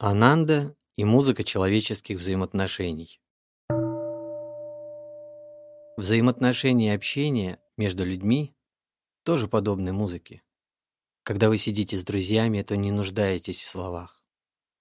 [0.00, 3.20] Ананда и музыка человеческих взаимоотношений.
[5.96, 8.54] Взаимоотношения и общение между людьми
[9.24, 10.42] тоже подобны музыке.
[11.24, 14.22] Когда вы сидите с друзьями, то не нуждаетесь в словах.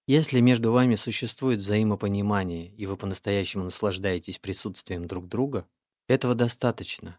[0.05, 5.67] Если между вами существует взаимопонимание, и вы по-настоящему наслаждаетесь присутствием друг друга,
[6.07, 7.17] этого достаточно.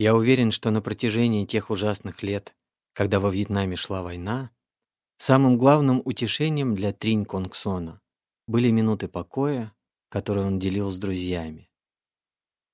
[0.00, 2.56] Я уверен, что на протяжении тех ужасных лет,
[2.92, 4.50] когда во Вьетнаме шла война,
[5.22, 8.00] Самым главным утешением для Тринь Конгсона
[8.46, 9.74] были минуты покоя,
[10.08, 11.70] которые он делил с друзьями.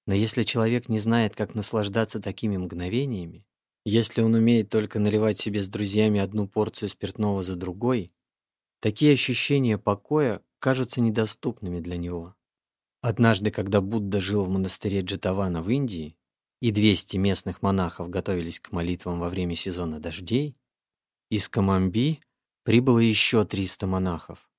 [0.07, 3.45] Но если человек не знает, как наслаждаться такими мгновениями,
[3.85, 8.13] если он умеет только наливать себе с друзьями одну порцию спиртного за другой,
[8.79, 12.37] такие ощущения покоя кажутся недоступными для него.
[13.01, 16.17] Однажды, когда Будда жил в монастыре Джетавана в Индии,
[16.61, 20.55] и 200 местных монахов готовились к молитвам во время сезона дождей,
[21.29, 22.21] из Камамби
[22.67, 24.51] Прибыло еще 300 монахов.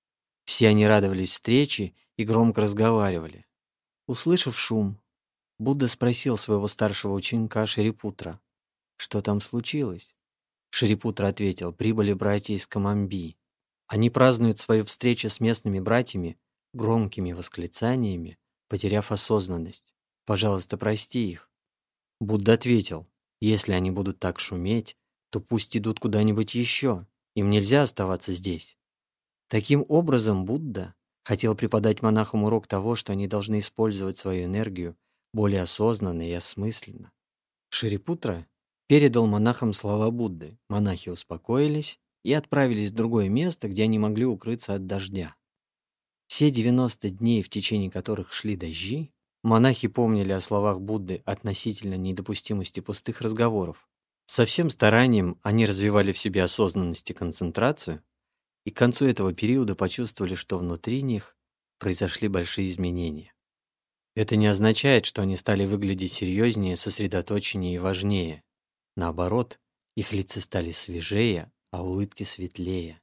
[0.45, 3.45] Все они радовались встрече и громко разговаривали.
[4.07, 4.97] Услышав шум,
[5.59, 8.39] Будда спросил своего старшего ученика Шерипутра,
[8.95, 10.15] что там случилось.
[10.69, 13.35] Шерипутра ответил, прибыли братья из Камамби.
[13.87, 16.39] Они празднуют свою встречу с местными братьями
[16.71, 18.37] громкими восклицаниями,
[18.69, 19.93] потеряв осознанность.
[20.23, 21.51] Пожалуйста, прости их.
[22.21, 23.05] Будда ответил,
[23.41, 24.95] если они будут так шуметь,
[25.29, 27.05] то пусть идут куда-нибудь еще.
[27.37, 28.79] Им нельзя оставаться здесь.
[29.47, 34.97] Таким образом, Будда хотел преподать монахам урок того, что они должны использовать свою энергию
[35.33, 37.11] более осознанно и осмысленно.
[37.69, 38.47] Шерипутра
[38.87, 40.57] передал монахам слова Будды.
[40.67, 45.35] Монахи успокоились и отправились в другое место, где они могли укрыться от дождя.
[46.25, 49.11] Все 90 дней, в течение которых шли дожди,
[49.43, 53.87] монахи помнили о словах Будды относительно недопустимости пустых разговоров,
[54.27, 58.03] со всем старанием они развивали в себе осознанность и концентрацию,
[58.65, 61.37] и к концу этого периода почувствовали, что внутри них
[61.79, 63.33] произошли большие изменения.
[64.15, 68.43] Это не означает, что они стали выглядеть серьезнее, сосредоточеннее и важнее.
[68.95, 69.59] Наоборот,
[69.95, 72.99] их лица стали свежее, а улыбки светлее.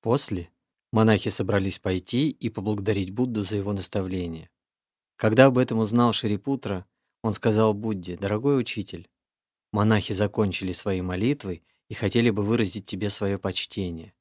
[0.00, 0.50] После
[0.90, 4.50] монахи собрались пойти и поблагодарить Будду за его наставление.
[5.16, 6.86] Когда об этом узнал Шарипутра,
[7.22, 9.08] он сказал Будде, «Дорогой учитель,
[9.74, 14.14] Монахи закончили свои молитвы и хотели бы выразить тебе свое почтение.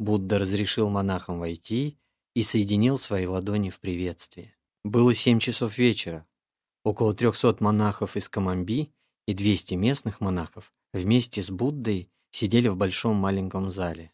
[0.00, 1.96] Будда разрешил монахам войти
[2.34, 4.56] и соединил свои ладони в приветствии.
[4.82, 6.26] Было семь часов вечера.
[6.82, 8.90] Около трехсот монахов из Камамби
[9.28, 14.10] и 200 местных монахов вместе с Буддой сидели в большом маленьком зале.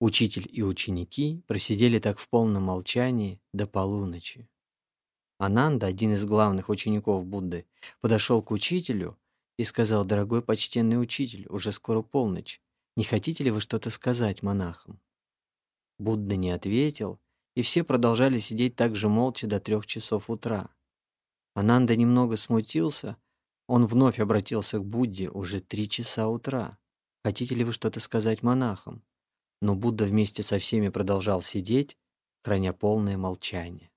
[0.00, 4.48] Учитель и ученики просидели так в полном молчании до полуночи.
[5.36, 7.66] Ананда, один из главных учеников Будды,
[8.00, 9.18] подошел к учителю
[9.56, 12.60] и сказал, «Дорогой почтенный учитель, уже скоро полночь.
[12.96, 15.00] Не хотите ли вы что-то сказать монахам?»
[15.98, 17.20] Будда не ответил,
[17.54, 20.70] и все продолжали сидеть так же молча до трех часов утра.
[21.54, 23.16] Ананда немного смутился,
[23.66, 26.78] он вновь обратился к Будде уже три часа утра.
[27.24, 29.02] «Хотите ли вы что-то сказать монахам?»
[29.62, 31.96] Но Будда вместе со всеми продолжал сидеть,
[32.42, 33.90] храня полное молчание.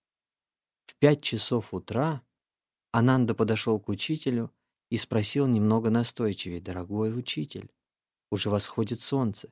[0.86, 2.22] В пять часов утра
[2.94, 4.54] Ананда подошел к учителю
[4.90, 7.72] и спросил немного настойчивее, «Дорогой учитель,
[8.32, 9.52] уже восходит солнце.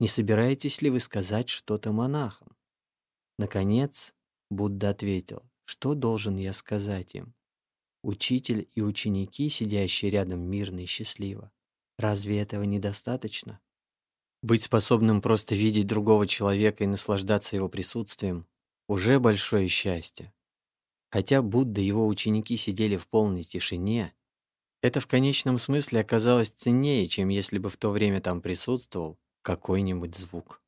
[0.00, 2.56] Не собираетесь ли вы сказать что-то монахам?»
[3.38, 4.14] Наконец,
[4.50, 7.34] Будда ответил, «Что должен я сказать им?
[8.02, 11.50] Учитель и ученики, сидящие рядом мирно и счастливо,
[11.98, 13.60] разве этого недостаточно?
[14.42, 18.46] Быть способным просто видеть другого человека и наслаждаться его присутствием—
[18.88, 20.34] уже большое счастье.
[21.10, 24.14] Хотя Будда и его ученики сидели в полной тишине,
[24.84, 30.14] это в конечном смысле оказалось ценнее, чем если бы в то время там присутствовал какой-нибудь
[30.14, 30.60] звук.